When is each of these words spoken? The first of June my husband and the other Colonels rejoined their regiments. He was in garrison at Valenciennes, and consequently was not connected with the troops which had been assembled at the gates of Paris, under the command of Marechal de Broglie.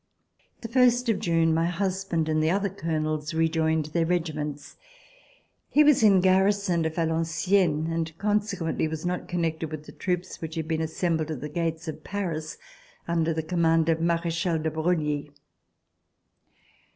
The 0.61 0.67
first 0.67 1.09
of 1.09 1.19
June 1.19 1.53
my 1.53 1.67
husband 1.67 2.27
and 2.27 2.41
the 2.41 2.49
other 2.49 2.69
Colonels 2.71 3.35
rejoined 3.35 3.85
their 3.93 4.07
regiments. 4.07 4.75
He 5.69 5.83
was 5.83 6.01
in 6.01 6.21
garrison 6.21 6.87
at 6.87 6.95
Valenciennes, 6.95 7.87
and 7.93 8.17
consequently 8.17 8.87
was 8.87 9.05
not 9.05 9.27
connected 9.27 9.69
with 9.69 9.83
the 9.85 9.91
troops 9.91 10.41
which 10.41 10.55
had 10.55 10.67
been 10.67 10.81
assembled 10.81 11.29
at 11.29 11.39
the 11.41 11.49
gates 11.49 11.87
of 11.87 12.03
Paris, 12.03 12.57
under 13.07 13.31
the 13.31 13.43
command 13.43 13.89
of 13.89 14.01
Marechal 14.01 14.57
de 14.57 14.71
Broglie. 14.71 15.29